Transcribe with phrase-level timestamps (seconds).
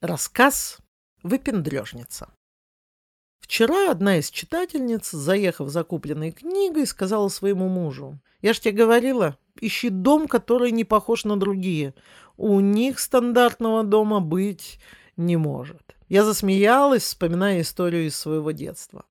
[0.00, 0.78] Рассказ
[1.22, 2.30] «Выпендрежница».
[3.38, 9.36] Вчера одна из читательниц, заехав за купленной книгой, сказала своему мужу, «Я ж тебе говорила,
[9.60, 11.92] ищи дом, который не похож на другие.
[12.38, 14.80] У них стандартного дома быть
[15.18, 15.94] не может».
[16.08, 19.04] Я засмеялась, вспоминая историю из своего детства.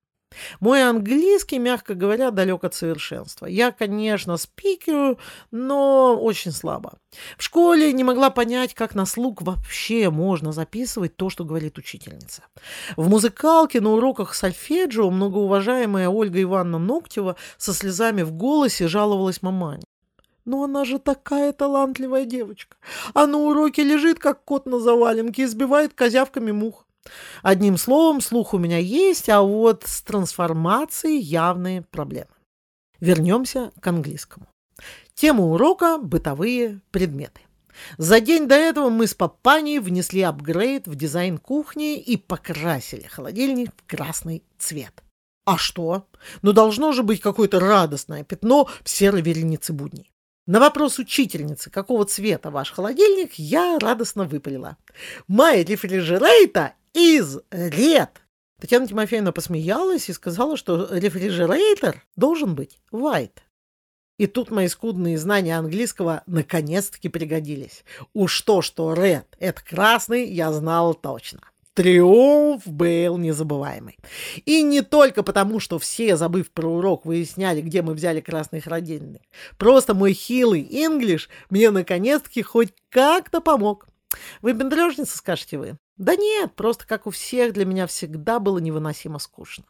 [0.60, 3.46] Мой английский, мягко говоря, далек от совершенства.
[3.46, 5.18] Я, конечно, спикерю,
[5.52, 6.94] но очень слабо.
[7.38, 12.44] В школе не могла понять, как на слух вообще можно записывать то, что говорит учительница.
[12.97, 19.83] В музыкалке на уроках сольфеджио многоуважаемая Ольга Ивановна Ноктева со слезами в голосе жаловалась мамане.
[20.46, 22.78] Но она же такая талантливая девочка.
[23.14, 26.88] А на уроке лежит, как кот на заваленке, и сбивает козявками мух.
[27.42, 32.30] Одним словом, слух у меня есть, а вот с трансформацией явные проблемы.
[33.00, 34.48] Вернемся к английскому.
[35.14, 37.42] Тема урока– бытовые предметы.
[37.98, 43.72] За день до этого мы с папаней внесли апгрейд в дизайн кухни и покрасили холодильник
[43.75, 45.03] в красный цвет.
[45.45, 46.08] А что?
[46.41, 50.11] Ну должно же быть какое-то радостное пятно в серой веренице будней.
[50.45, 54.78] На вопрос учительницы, какого цвета ваш холодильник, я радостно выпалила.
[55.30, 58.21] My refrigerator из лет.
[58.59, 63.39] Татьяна Тимофеевна посмеялась и сказала, что рефрижерейтор должен быть white.
[64.17, 67.85] И тут мои скудные знания английского наконец-таки пригодились.
[68.13, 71.39] Уж то, что red— это красный, я знал точно.
[71.73, 73.97] Триумф был незабываемый.
[74.43, 79.21] И не только потому, что все, забыв про урок, выясняли, где мы взяли красный холодильник.
[79.57, 83.87] Просто мой хилый инглиш мне наконец-таки хоть как-то помог.
[84.41, 85.77] Вы бендрежница, скажете вы?
[86.00, 89.66] Да нет, просто как у всех для меня всегда было невыносимо скучно.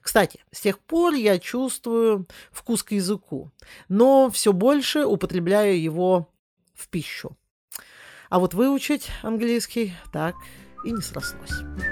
[0.00, 3.50] Кстати, с тех пор я чувствую вкус к языку,
[3.88, 6.28] но все больше употребляю его
[6.74, 7.36] в пищу.
[8.30, 10.36] А вот выучить английский так
[10.84, 11.91] и не срослось.